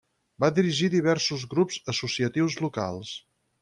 [0.43, 3.19] Va dirigir diversos grups associatius locals.